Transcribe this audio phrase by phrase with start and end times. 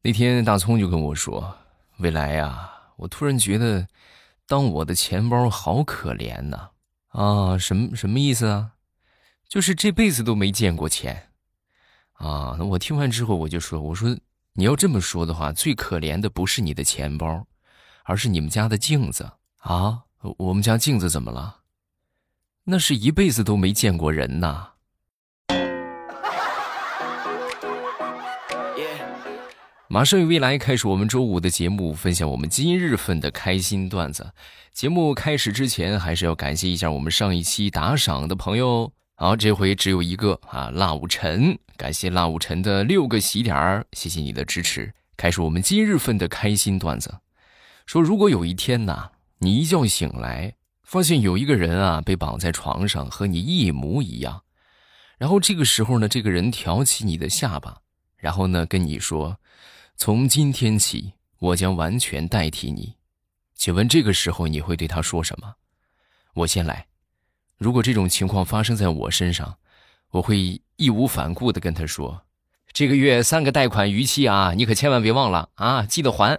[0.00, 1.56] 那天大葱就跟我说
[1.98, 3.86] ：“未来呀，我突然觉得，
[4.46, 6.70] 当我的钱包好可怜呐！
[7.08, 8.72] 啊，什么什么意思啊？
[9.48, 11.30] 就是这辈子都没见过钱
[12.12, 12.54] 啊！
[12.58, 14.16] 那我听完之后，我就说：我说
[14.52, 17.46] 你要这么说的话，最可怜的不是你的钱包，
[18.04, 20.04] 而是你们家的镜子啊！
[20.38, 21.62] 我们家镜子怎么了？
[22.64, 24.74] 那是一辈子都没见过人呐！”
[29.90, 34.34] 马上与未来开始我们周五的节目，分享我们今日份的开心段子。
[34.70, 38.92] 节目开始之前，还是要感谢一下我们上一期打赏的朋友。
[39.14, 44.92] 好，这回只有一个啊，辣五晨，感谢辣五晨的六个喜点儿，谢谢你的支持。
[45.16, 47.20] 开始我们今日份的开心段子，
[47.86, 54.42] 说如果有一天呐，你一觉醒来，发现有一个人啊被绑在床上，和你一模一样，
[55.16, 57.78] 然后这个时候呢，这个人挑起你的下巴，
[58.18, 59.38] 然后呢跟你说。
[60.00, 62.94] 从今天起，我将完全代替你。
[63.56, 65.56] 请问这个时候你会对他说什么？
[66.34, 66.86] 我先来。
[67.58, 69.56] 如果这种情况发生在我身上，
[70.12, 72.22] 我会义无反顾的跟他说
[72.72, 76.38] ：“这个月三个贷款逾期啊，你可千万别忘了啊，记得还。”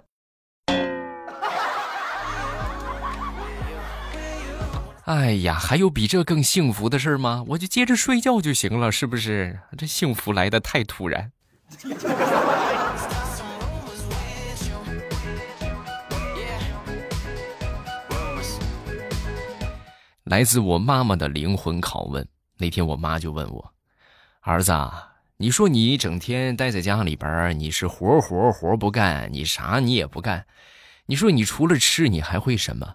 [5.04, 7.44] 哎呀，还有比这更幸福的事吗？
[7.48, 9.60] 我就接着睡觉就行了，是不是？
[9.76, 11.30] 这幸福来的太突然。
[20.30, 22.24] 来自我妈妈的灵魂拷问。
[22.56, 23.74] 那天我妈就问我
[24.42, 24.72] ：“儿子，
[25.38, 30.46] 你说你整天待在家里边，你是活活活不干，你啥你也不干。
[31.06, 32.94] 你说你除了吃，你还会什么？”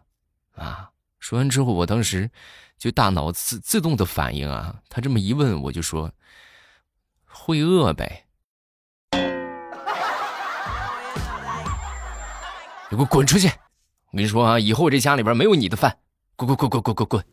[0.56, 0.92] 啊！
[1.20, 2.32] 说完之后，我当时
[2.78, 6.14] 就大脑自自动的反应啊，他这么一问，我就说
[7.28, 8.28] ：“会饿呗。”
[12.90, 13.50] 你给我滚出去！
[13.50, 15.98] 我跟你说啊，以后这家里边没有你的饭。
[16.38, 17.26] 滚滚滚滚滚滚滚！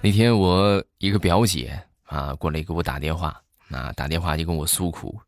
[0.00, 3.40] 那天我一个表姐啊过来给我打电话，
[3.70, 5.20] 啊打电话就跟我诉苦，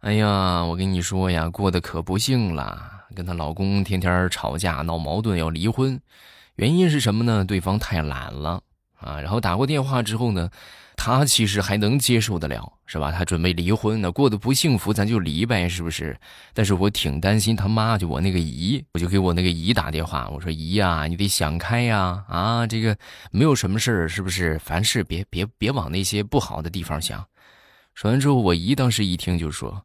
[0.00, 6.00] 哎呀，我跟你说呀，过得可不幸了，跟她老公天天吵架闹矛盾要离婚，
[6.56, 7.44] 原因是什么呢？
[7.44, 8.60] 对方太懒了
[8.98, 9.20] 啊。
[9.20, 10.50] 然后打过电话之后呢？
[10.96, 13.12] 他其实还能接受得了，是吧？
[13.12, 16.18] 他准备离婚呢，过得不幸福，咱就离呗，是不是？
[16.54, 22.96] 但是我挺担心他妈，就我那个姨，我就给我那个姨打电话，我说姨呀，你得想开呀，啊，这个
[23.30, 24.58] 没有什么事儿，是不是？
[24.58, 27.24] 凡事别别别往那些不好的地方想。
[27.94, 29.84] 说完之后，我姨当时一听就说：“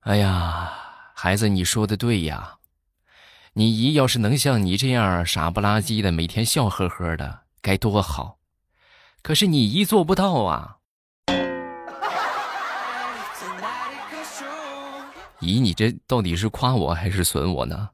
[0.00, 0.70] 哎呀，
[1.14, 2.56] 孩子，你说的对呀，
[3.54, 8.36] 你姨要是能像你这样傻不拉几的，每天笑呵呵的，该多好。”
[9.22, 10.76] 可是你一做不到啊！
[15.40, 17.88] 姨，你这到底是夸我还是损我呢？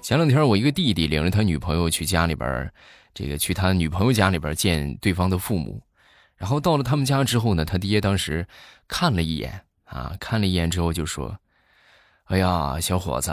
[0.00, 2.72] 前两天我一个弟弟领着他女朋友去家里边，
[3.12, 5.82] 这个去他女朋友家里边见对方的父母，
[6.36, 8.46] 然后到了他们家之后呢，他爹当时
[8.86, 11.36] 看了一眼啊，看了一眼之后就说。
[12.32, 13.30] 哎呀，小伙子，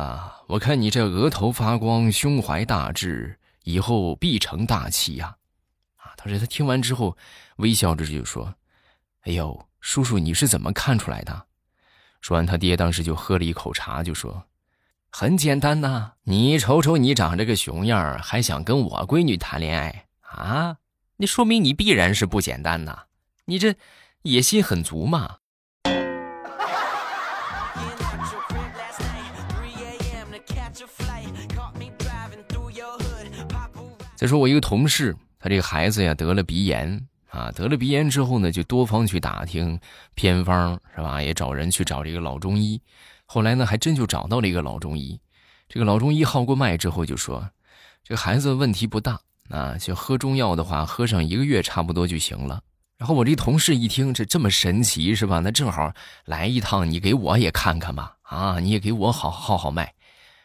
[0.47, 5.37] 我看你这额头发光，胸怀大志，以后必成大器呀！
[5.95, 7.15] 啊，他说他听完之后，
[7.55, 8.53] 微笑着就说
[9.23, 11.45] ：“哎呦，叔叔，你是怎么看出来的？”
[12.19, 14.43] 说完，他爹当时就喝了一口茶，就说
[15.09, 20.75] ：“很简单呐，你瞅瞅你长这个熊样还想跟我闺女谈恋爱啊？
[21.15, 23.03] 那说明你必然是不简单呐，
[23.45, 23.75] 你这
[24.23, 25.37] 野心很足嘛。”
[34.19, 39.79] 再说我一个同事，他这个孩子呀得了鼻炎啊，得了鼻炎之后呢，就多方去打听
[40.13, 41.23] 偏方，是吧？
[41.23, 42.81] 也找人去找这个老中医，
[43.25, 45.17] 后来呢，还真就找到了一个老中医。
[45.69, 47.49] 这个老中医号过脉之后就说，
[48.03, 52.61] 这孩子问题不大啊，就喝中药的话，喝上一个月差不多就行了。
[52.97, 55.39] 然后我这同事一听这这么神奇，是吧？
[55.39, 55.93] 那正好
[56.25, 59.93] 来一趟，你给我也看看吧，啊，你也给我好号号脉。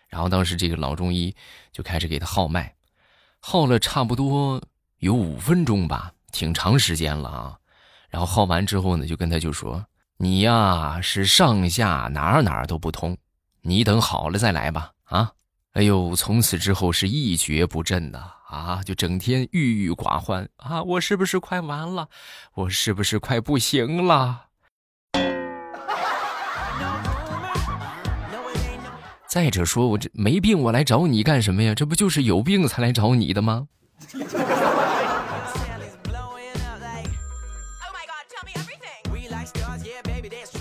[0.08, 1.34] 然后当时这个老中医
[1.72, 2.72] 就开始给他号脉。
[3.46, 4.58] 耗了差不多
[5.00, 7.58] 有五分钟吧，挺长时间了啊。
[8.08, 9.84] 然后耗完之后呢，就跟他就说
[10.16, 13.18] ：“你呀是上下哪哪都不通，
[13.60, 15.32] 你等好了再来吧。”啊，
[15.72, 20.82] 哎呦，从此之后是一蹶不振呐啊，就整天郁郁寡欢啊。
[20.82, 22.08] 我是不是快完了？
[22.54, 24.46] 我是不是快不行了？
[29.34, 31.74] 再者说，我这没病，我来找你干什么呀？
[31.74, 33.66] 这不就是有病才来找你的吗？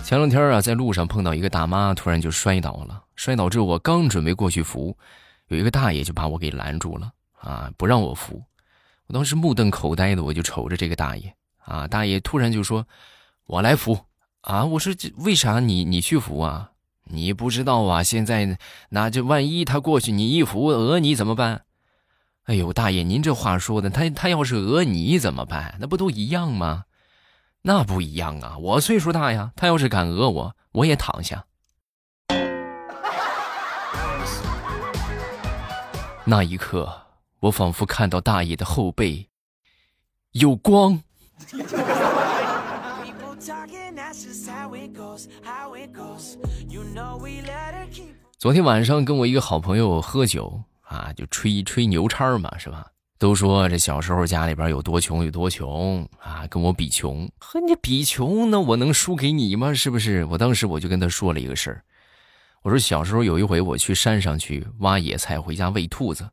[0.03, 3.03] 前两天啊，在路上碰到一个大妈，突然就摔倒了。
[3.15, 4.97] 摔倒之后，我刚准备过去扶，
[5.49, 8.41] 有一个大爷就把我给拦住了啊，不让我扶。
[9.05, 12.87] 我当时目瞪口呆的，我就瞅着这个大爷啊，大爷突然就说
[13.45, 13.99] ：“我来扶
[14.41, 16.71] 啊！”我说：“这为啥你你去扶啊？
[17.05, 18.03] 你不知道啊？
[18.03, 18.57] 现在
[18.89, 21.63] 那这万一他过去，你一扶讹你怎么办？”
[22.45, 25.75] 哎呦，大爷，您这话说的，他他要是讹你怎么办？
[25.79, 26.85] 那不都一样吗？
[27.61, 28.57] 那不一样啊！
[28.57, 31.45] 我岁数大呀，他要是敢讹我，我也躺下。
[36.25, 37.01] 那一刻。
[37.43, 39.27] 我仿佛看到大爷的后背
[40.31, 41.03] 有光。
[48.37, 52.87] 昨天晚上跟我一个好朋友喝酒啊，就吹吹牛叉嘛，是吧？
[53.17, 57.29] 都说这小时候家里边有多穷有多穷啊，跟我比穷。
[57.37, 59.73] 和你比穷，那我能输给你吗？
[59.73, 60.23] 是不是？
[60.23, 61.83] 我当时我就跟他说了一个事儿，
[62.61, 66.29] 我说小时候有一回我去山上去挖野菜回家喂兔子。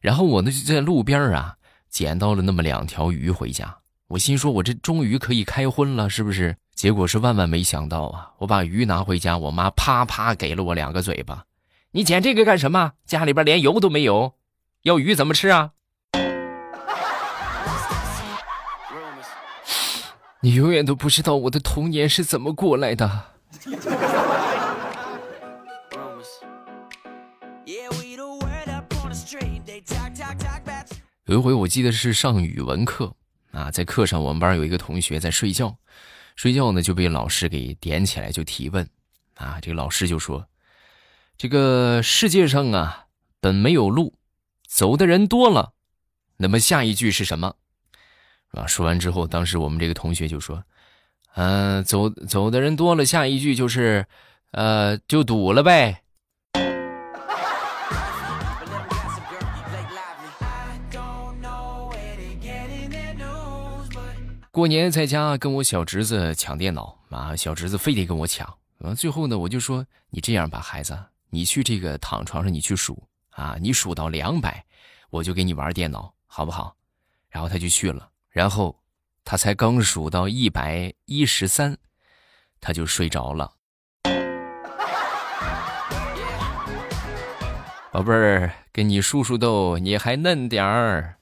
[0.00, 1.54] 然后我呢就在路边啊
[1.90, 3.76] 捡到了那么两条鱼回家，
[4.10, 6.56] 我心说，我这终于可以开荤了，是不是？
[6.74, 8.32] 结果是万万没想到啊！
[8.38, 11.44] 我把鱼拿回家，我妈啪啪给了我两个嘴巴。
[11.92, 12.94] 你捡这个干什么？
[13.06, 14.34] 家里边连油都没有，
[14.82, 15.70] 要鱼怎么吃啊？
[20.40, 23.26] 你永远都不知道我的童年是怎么过来的。
[31.26, 33.14] 有一回我记得是上语文课
[33.52, 35.76] 啊，在课上我们班有一个同学在睡觉，
[36.36, 38.88] 睡觉呢就被老师给点起来就提问，
[39.34, 40.46] 啊，这个老师就说
[41.36, 43.06] ：“这个世界上啊
[43.40, 44.14] 本没有路，
[44.68, 45.72] 走的人多了，
[46.36, 47.56] 那么下一句是什么？”
[48.52, 50.64] 啊，说完之后，当时我们这个同学就说
[51.34, 54.06] ：“嗯，走走的人多了，下一句就是，
[54.52, 56.02] 呃，就堵了呗。”
[64.60, 68.46] 过年在家跟我小侄子抢电脑啊，小侄子非得跟我抢，
[68.80, 74.62] 完最后呢，我就说你这样吧，孩子，你去这个躺床上，你去数啊，你数到两百，
[75.08, 76.76] 我就给你玩电脑，好不好？
[77.30, 78.78] 然后他就去了，然后
[79.24, 81.78] 他才刚数到一百一十三，
[82.60, 83.52] 他就睡着了。
[87.90, 91.16] 宝贝儿，跟你数数豆，你还嫩点儿。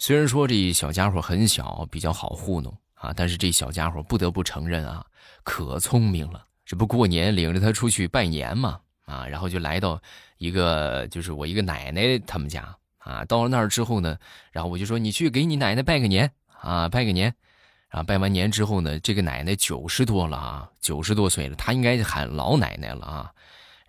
[0.00, 5.04] 虽然说这小家伙很小，比较好糊弄啊，但是这小家伙不得不承认啊，
[5.42, 6.42] 可聪明了。
[6.64, 10.00] 这不过年领着他出去拜年嘛，啊，然后就来到
[10.38, 13.22] 一个就是我一个奶奶他们家啊。
[13.26, 14.16] 到了那儿之后呢，
[14.52, 16.32] 然后我就说你去给你奶奶拜个年
[16.62, 17.34] 啊，拜个年。
[17.90, 23.30] 然后拜完年之后呢，这个奶奶九十多了啊，九十多岁了，她应该喊老奶奶了啊。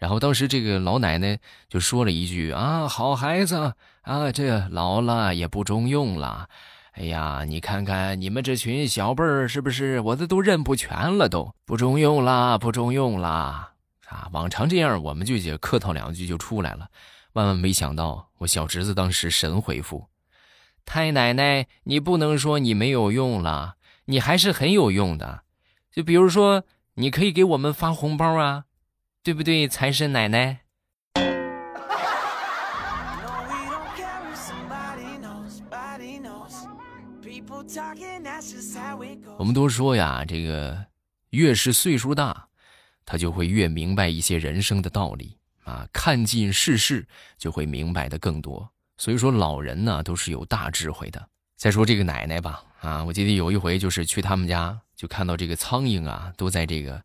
[0.02, 1.38] 然后当时这个老奶奶
[1.70, 6.50] 就说了一句：“啊，好孩子啊，这老了也不中用了。
[6.94, 10.00] 哎呀，你看看你们这群小辈儿是不是？
[10.00, 14.28] 我的都认不全了，都不中用了，不中用了啊！
[14.32, 16.88] 往常这样，我们就就客套两句就出来了。
[17.34, 20.08] 万万没想到，我小侄子当时神回复：
[20.84, 23.76] 太奶奶，你不能说你没有用了，
[24.06, 25.44] 你还是很有用的。
[25.92, 26.64] 就比如说，
[26.96, 28.64] 你可以给我们发红包啊。”
[29.24, 30.62] 对不对，财神奶奶？
[39.38, 40.88] 我们都说呀，这个
[41.30, 42.48] 越是岁数大，
[43.06, 48.68] 他就会越明白一些人生的道理啊，看尽世事，就会明白的更多。
[48.98, 51.30] 所以说，老人呢都是有大智慧的。
[51.58, 57.04] 再说这个奶奶吧，啊，我记得有一回就是去他们家，就看到这个苍蝇啊，都在这个。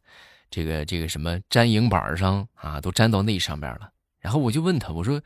[0.50, 3.90] 这个这个什么粘蝇板上啊，都粘到那上边了。
[4.20, 5.20] 然后我就问他，我说：“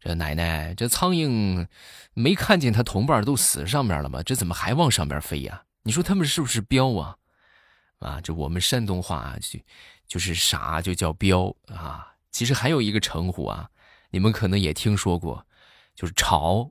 [0.00, 1.66] 这奶奶，这苍蝇
[2.12, 4.22] 没看见它同伴都死上面了吗？
[4.22, 5.62] 这怎么还往上边飞呀？
[5.82, 7.16] 你说他们是不是彪啊？
[7.98, 9.58] 啊，这我们山东话就
[10.06, 12.12] 就是傻，就叫彪啊。
[12.30, 13.68] 其实还有一个称呼啊，
[14.10, 15.46] 你们可能也听说过，
[15.94, 16.70] 就是潮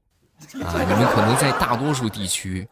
[0.61, 0.79] 啊。
[0.81, 2.67] 你们可能在大多数地区。”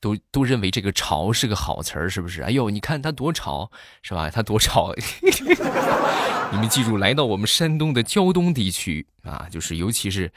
[0.00, 2.42] 都都认为这个“潮”是个好词儿，是不是？
[2.42, 3.70] 哎呦，你看他多潮，
[4.02, 4.30] 是吧？
[4.30, 4.92] 他多潮！
[6.52, 10.32] 你们记住，来到我们山东的胶东地区啊，就是尤其是，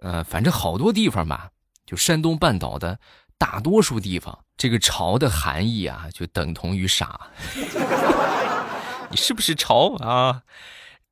[0.00, 1.50] 呃，反正好多地方吧，
[1.86, 2.98] 就山东半岛的
[3.38, 7.28] 大多数地方，这个潮的含义啊，就等同于傻。
[9.10, 10.42] 你是不是潮啊？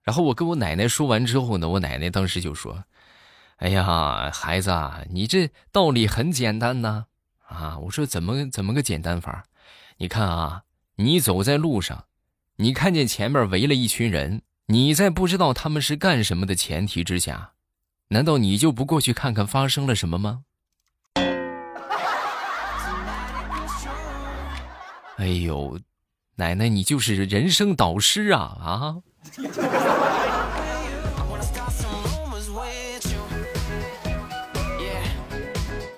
[0.02, 2.84] 然后我跟我奶奶说完之后呢，我奶奶当时就说
[3.56, 7.06] ：“哎呀，孩子啊，你这道理很简单呐。”
[7.54, 9.44] 啊，我说怎么怎么个简单法？
[9.98, 10.62] 你看啊，
[10.96, 12.06] 你走在路上，
[12.56, 17.52] 你看见前面围了一群人，你在不知道他们是干什么的前提之下，
[18.08, 20.42] 难道你就不过去看看发生了什么吗？
[25.16, 25.78] 哎呦，
[26.36, 28.96] 奶奶，你就是人生导师啊啊！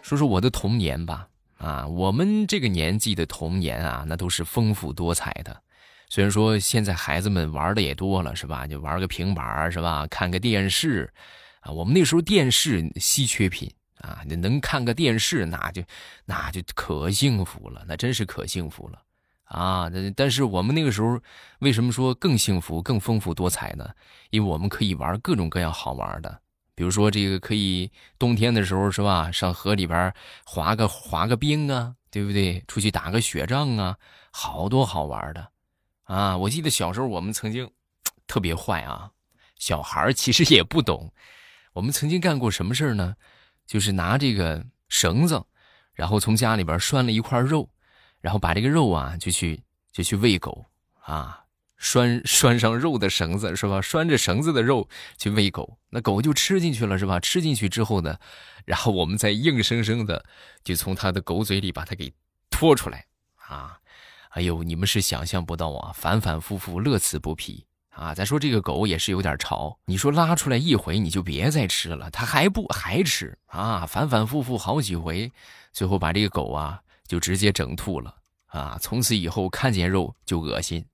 [0.03, 1.27] 说说我的童年吧。
[1.59, 5.63] 啊，我们这个年纪的童年啊，那都是丰富多彩的。
[6.09, 8.67] 虽然说现在孩子们玩的也多了，是吧？
[8.67, 10.07] 就玩个平板是吧？
[10.09, 11.13] 看个电视，
[11.61, 15.83] 啊，我们那时候电视稀缺品啊，能看个电视，那就
[16.25, 19.03] 那就可幸福了，那真是可幸福了
[19.45, 19.91] 啊！
[20.15, 21.21] 但是我们那个时候
[21.61, 23.89] 为什么说更幸福、更丰富多彩呢？
[24.31, 26.41] 因为我们可以玩各种各样好玩的。
[26.77, 29.33] 比如说，这个可以冬天的时候是吧？
[29.33, 30.13] 上河里边
[30.45, 32.63] 滑个滑个冰啊，对不对？
[32.69, 33.97] 出去打个雪仗啊，
[34.31, 35.51] 好多好玩的
[36.05, 36.37] 啊！
[36.37, 37.69] 我记得小时候我们曾经
[38.27, 39.11] 特别坏啊，
[39.59, 41.11] 小孩其实也不懂。
[41.73, 43.17] 我们曾经干过什么事呢？
[43.67, 45.43] 就是拿这个绳子，
[45.95, 47.71] 然后从家里边拴了一块肉，
[48.21, 50.67] 然后把这个肉啊就去就去喂狗
[51.01, 51.46] 啊。
[51.77, 53.81] 拴拴上肉的绳子是吧？
[53.81, 57.21] 拴着绳子的肉去喂狗，那狗就吃进去了是吧？
[57.21, 58.19] 吃进去之后呢，
[58.65, 60.25] 然后我们再硬生生的
[60.65, 62.13] 就从它的狗嘴里把它给
[62.51, 63.05] 拖出来
[63.49, 63.79] 啊！
[64.31, 68.15] 哎呦，你们是想象不到啊，反反复复，乐此不疲啊！
[68.15, 73.87] 再说这个狗也是有点潮，你说拉出来一回你就别再吃了，它还不还吃啊？
[73.87, 75.31] 反反复复好几回，
[75.73, 78.15] 最后把这个狗啊就直接整吐了
[78.47, 78.79] 啊！
[78.81, 80.85] 从此以后看见肉就恶心。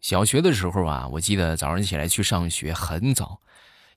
[0.00, 3.40] 小学的时候啊，我记得早上起来去上学很早，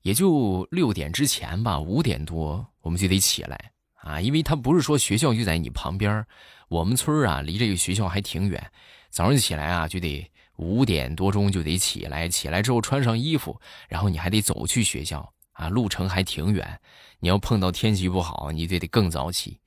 [0.01, 6.25] 也就六点之前吧，五点多我们就得起来啊，因为他不是说学校就在你旁边，
[6.67, 8.71] 我们村啊离这个学校还挺远，
[9.09, 13.59] 早上起来啊就得五点多钟就得起来，起来之后穿上衣服，
[13.89, 16.79] 然后你还得走去学校啊，路程还挺远，
[17.19, 19.59] 你要碰到天气不好，你就得更早起。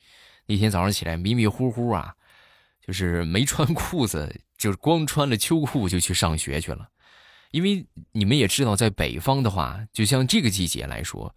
[0.46, 2.14] 那天早上起来迷迷糊糊啊。
[2.80, 6.88] 就是没穿裤子，就是光穿了秋裤就去上学去了，
[7.52, 11.34] 因为你们也知道，在北方的话，就像这个季节来说，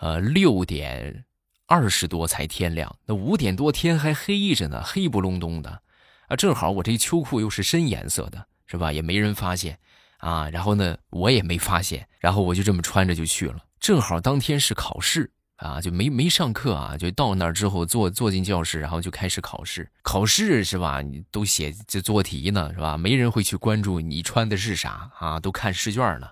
[0.00, 1.24] 呃，六点
[1.66, 5.82] 二十多才天亮，那五点多天还黑着呢，黑不隆咚的，
[6.28, 8.92] 啊，正好我这秋裤又是深颜色的，是吧？
[8.92, 9.78] 也没人发现，
[10.18, 15.32] 啊，然后呢，我也没发现，然后我就这么穿着就去了，正好当天是考试。
[15.62, 19.88] 啊，就没没上课啊，就到那儿之后坐坐进教室，然后就开始考试。
[20.02, 21.00] 考试是吧？
[21.00, 22.98] 你都写这做题呢，是吧？
[22.98, 26.30] 没人会去关注你穿的是啥啊，都看试卷呢。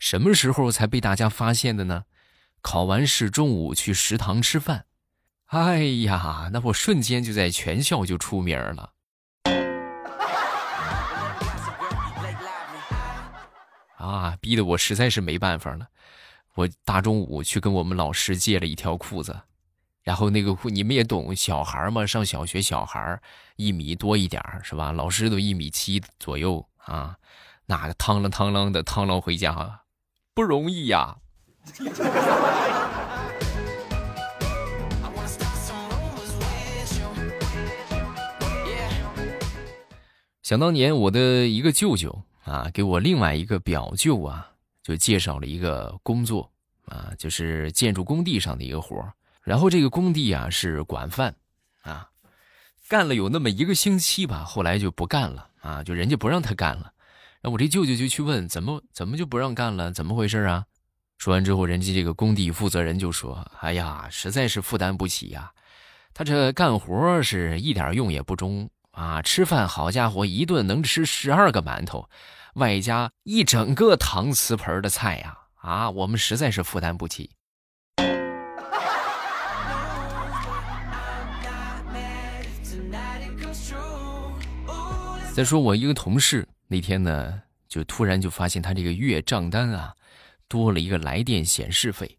[0.00, 2.04] 什么时候才被大家发现的呢？
[2.60, 4.86] 考完试中午去食堂吃饭，
[5.46, 8.90] 哎呀，那我瞬间就在全校就出名了。
[13.96, 15.86] 啊，逼得我实在是没办法了。
[16.60, 19.40] 我大中午去跟我们老师借了一条裤子，
[20.02, 23.18] 然后那个裤你们也懂，小孩嘛，上小学小孩
[23.56, 24.92] 一米多一点是吧？
[24.92, 27.16] 老师都一米七左右啊，
[27.64, 29.80] 那个趟啷趟啷的趟啷回家，
[30.34, 31.16] 不容易呀。
[40.42, 44.48] 想当年我的一个舅舅啊，给我另外一个表舅啊。
[44.82, 46.50] 就介绍了一个工作，
[46.86, 48.96] 啊，就是建筑工地上的一个活
[49.42, 51.34] 然后这个工地啊是管饭，
[51.82, 52.08] 啊，
[52.88, 56.92] 干了有那么一个星期吧，后来就不干了，啊，就人家不让他干了。
[57.42, 59.90] 那我这舅舅就去问，怎么怎么就不让干了？
[59.92, 60.66] 怎么回事啊？
[61.16, 65.52] 说完之后，人家这个工地负责人就说：“哎呀，实在是负担不起呀，
[66.12, 72.08] 他这干活是一点用也不中啊，吃饭好家伙，一顿能吃十二个馒头。”
[72.54, 77.30] 外加一整个搪瓷盆的菜呀，啊，我们实在是负担不起。
[85.32, 89.94] 再说我一个同事那天呢，就突然就发现他这个月账单啊，
[90.48, 92.18] 多了一个来电显示费，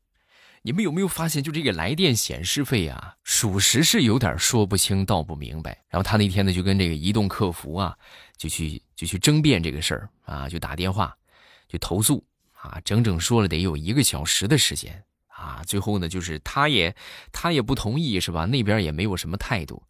[0.63, 5.72] 你们有没有发现，就这个来电显示费啊，属实是有点说不清道不明白。
[5.89, 7.98] 然后他那天呢，就跟这个移动客服啊，
[8.38, 11.18] 就去就去争辩这个事儿啊，就打电话，
[11.68, 15.63] 就投诉啊，整整说了得有一个小时的时间啊。
[15.65, 16.96] 最后呢，就是他也
[17.32, 18.46] 他也不同意，是吧？
[18.46, 19.82] 那边也没有什么态度，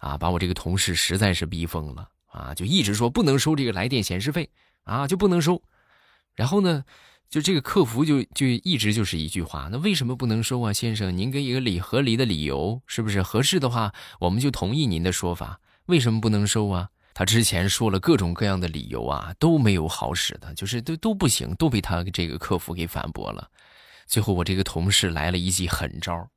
[0.00, 4.50] 啊，把我这个同事实在是逼疯了啊，就一直说不能收这个来电显示费
[4.84, 5.62] 啊，就不能收。
[6.34, 6.84] 然后呢？
[7.30, 11.16] 就这个客服就就一直就是一句话，那为什么不能收啊，先生？
[11.16, 15.60] 您给一个理合理的理由，是不是合适的话，我们就同意您的说法。
[15.86, 16.88] 为什么不能收啊？
[17.14, 23.48] 他之前说了各种各样的理由啊，都没有好使的，就是都都不行，都被他这个客服给反驳了。
[24.06, 26.28] 最后我这个同事来了一记狠招，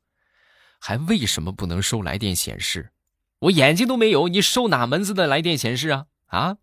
[0.79, 2.91] 还为什么不能收来电显示？
[3.39, 6.05] 我眼睛都没有，你收哪门子的来电显示啊？
[6.27, 6.57] 啊？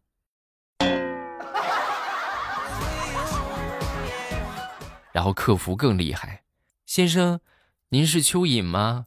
[5.12, 6.44] 然后客服更厉害，
[6.86, 7.40] 先生，
[7.88, 9.06] 您是蚯蚓吗？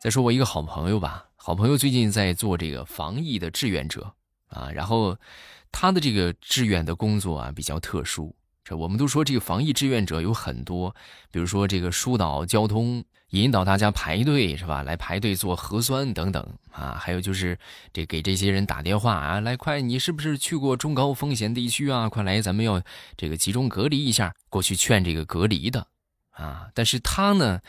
[0.00, 4.14] 再说我一个好朋友吧，好朋友最近在做这个防疫的志愿者
[4.48, 5.16] 啊，然后
[5.72, 8.34] 他的这个志愿的工作啊比较特殊。
[8.64, 10.96] 这我们都说这个防疫志愿者有很多，
[11.30, 13.04] 比如说这个疏导交通。
[13.30, 14.84] 引导大家排队是吧？
[14.84, 17.58] 来排队做核酸等等啊，还有就是
[17.92, 22.08] 这给这些人打电话啊，来快，你是不是去过中高风险地区啊？
[22.08, 22.80] 快来，咱们要
[23.16, 25.84] 这个集中隔离一下，过去劝这个隔离的
[26.30, 26.68] 啊。
[26.74, 27.60] 但是他呢，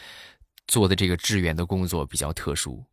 [0.67, 2.83] 做的这个志愿的工作比较特殊，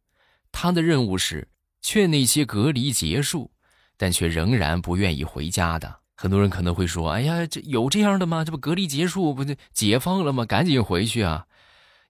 [0.50, 1.48] 他的任务是
[1.82, 3.50] 劝那些隔离结束，
[3.98, 6.01] 但却仍然不愿意回家的。
[6.14, 8.44] 很多人可能会说：“哎呀，这有这样的吗？
[8.44, 10.44] 这不隔离结束不就解放了吗？
[10.44, 11.46] 赶紧回去啊！”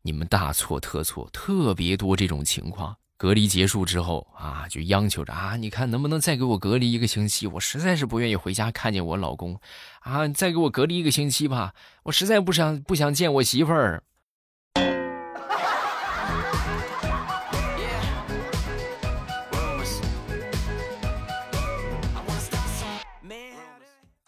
[0.02, 2.97] 你们大错特错，特别多这种情况。
[3.16, 7.47] 隔离结束之后啊，就央求着啊，你看能不能再给我隔离一个星期？
[7.47, 9.61] 我实在是不愿意回家看见我老公，
[10.00, 14.02] 啊，再给我隔离一个星期吧，我实在不想不想见我媳妇儿。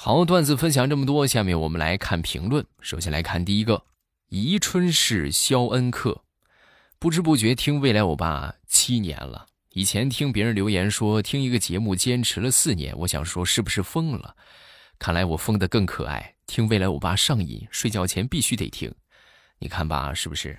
[0.06, 2.66] 好，段子分享这么多，下面我们来看评论。
[2.82, 3.82] 首先来看第一个。
[4.28, 6.24] 宜春市肖恩克，
[6.98, 9.46] 不知不觉听未来欧巴七年了。
[9.70, 14.36] 以前听别人留言说听一个节目坚持了四年，我想说是不是疯了？
[14.98, 18.94] 看来我疯的更可爱，听未来欧巴上瘾，睡觉前必须得听。
[19.58, 20.58] 你看吧，是不是？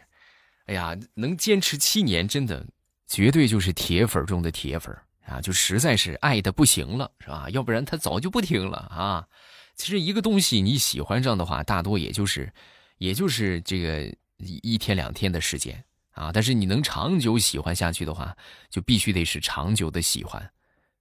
[0.66, 2.66] 哎呀，能坚持七年，真的
[3.06, 5.42] 绝对就是铁粉中的铁粉啊！
[5.42, 7.48] 就实在是爱的不行了，是吧？
[7.50, 9.28] 要不然他早就不听了啊。
[9.76, 12.54] 其实一个东西你喜欢上的话，大多也就是。
[12.98, 14.06] 也就是这个
[14.38, 18.34] 一一天两天的时间啊，但是你能长久喜欢下去的话，
[18.70, 20.50] 就必须得是长久的喜欢，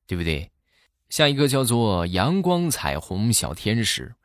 [0.04, 0.50] 对不对？
[1.08, 4.16] 下一个叫做阳光彩虹小天使，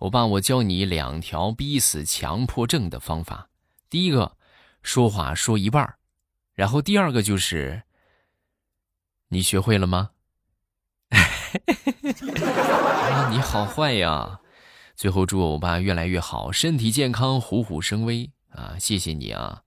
[0.00, 3.48] 我爸我教你两条逼死强迫症的方法。
[3.88, 4.36] 第一个，
[4.82, 5.94] 说话说一半
[6.52, 7.82] 然后第二个就是，
[9.28, 10.10] 你学会了吗？
[11.10, 11.18] 啊，
[13.30, 14.40] 你好坏呀！
[14.94, 18.76] 最后祝欧巴越来越好，身体健康，虎虎生威啊！
[18.78, 19.62] 谢谢你啊！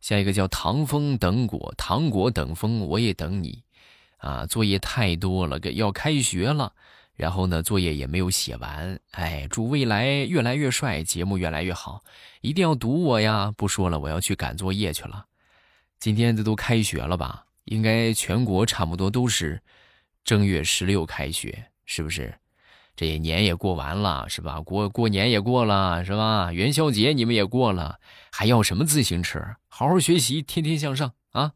[0.00, 3.64] 下一个叫唐风等果，糖果等风，我也等你
[4.18, 4.46] 啊！
[4.46, 6.72] 作业太多了，要开学了，
[7.14, 9.00] 然后呢，作业也没有写完。
[9.10, 12.04] 哎，祝未来越来越帅，节目越来越好，
[12.40, 13.52] 一定要读我呀！
[13.56, 15.26] 不说了，我要去赶作业去了。
[15.98, 17.45] 今天这都开学了吧？
[17.66, 19.62] 应该全国差不多都是
[20.24, 22.34] 正月十六开学，是不是？
[22.96, 24.60] 这年也过完了，是吧？
[24.62, 26.50] 过过年也过了，是吧？
[26.50, 28.00] 元宵节你们也过了，
[28.32, 29.38] 还要什么自行车？
[29.68, 31.52] 好好学习，天天向上啊！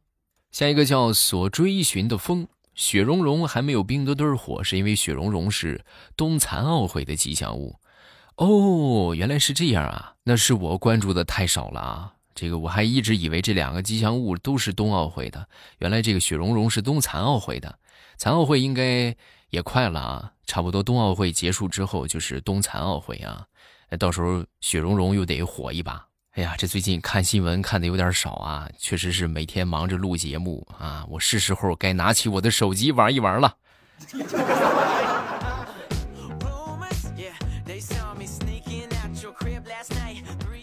[0.51, 5.83] 下一个叫所追寻的风，雪融融还没有冰墩墩火，是因为雪融融是
[6.15, 7.77] 冬残奥会的吉祥物。
[8.37, 10.17] 哦，原来是这样啊！
[10.25, 12.15] 那是我关注的太少了啊！
[12.35, 15.47] 这个我还一直以为这两个吉祥物都是冬奥会的，
[15.79, 17.79] 原来这个雪融融是冬残奥会的。
[18.17, 19.15] 残奥会应该
[19.51, 20.33] 也快了啊！
[20.47, 23.47] 差不多冬奥会结束之后就是冬残奥会啊，
[23.99, 26.07] 到时候雪融融又得火一把。
[26.33, 33.57] 哎呀，这最近看新闻看的有点少啊，确实是每天忙着录节目啊，我是时候该拿起我的手机玩一玩了。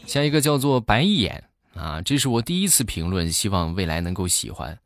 [0.06, 1.44] 下一个叫做白眼
[1.78, 4.78] 啊，这是我第一次评论，希望未来能够喜欢。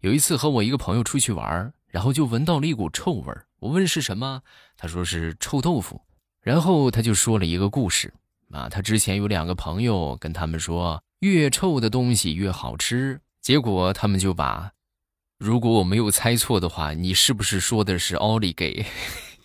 [0.00, 3.44] 有一次和我一个朋友出去玩，然后就闻到了一股臭味儿。
[3.58, 4.42] 我问是什么，
[4.76, 6.00] 他说是臭豆腐，
[6.42, 8.12] 然后他就说了一个故事
[8.50, 14.72] 啊，他之前有两个朋友跟他们说，越臭的东西越好吃，结果他们就把
[15.38, 18.86] 如果我没有猜错的话，你是不是说的是奥利给？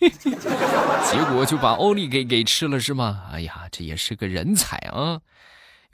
[0.00, 3.28] 结果就把奥利给给吃了是吗？
[3.32, 5.20] 哎呀，这也是个人才啊！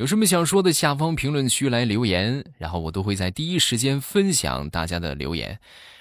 [0.02, 5.60] 有什么想说的，下方评论区来留言，然后我都会在第一时间分享大家的留言。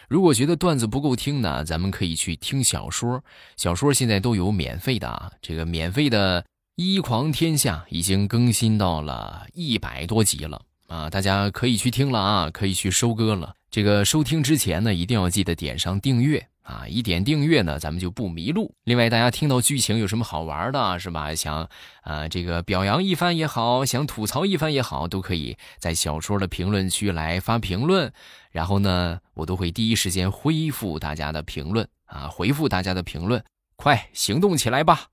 [0.10, 3.24] 如果觉得段子不够听呢，咱们可以去听小说，
[3.58, 5.32] 小说现在都有免费的啊。
[5.40, 6.42] 这个免费的
[6.78, 13.54] 《一狂天下》已经更新到了一百多集了啊，大家可以去听了啊，可以去收歌了。
[13.70, 16.48] 这个收听之前呢，一定要记得点上订阅。
[16.64, 18.74] 啊，一点订阅呢，咱们就不迷路。
[18.84, 21.34] 另外，大家听到剧情有什么好玩的，是吧？
[21.36, 21.70] 想
[22.02, 28.12] 啊，这个表扬一番也好，想吐槽一番也好，都可以在小说的评论区来发评论。
[28.52, 33.44] 然后呢，我都会第一时间恢复大家的评论啊，回复大家的评论，
[33.76, 35.11] 快行动起来吧！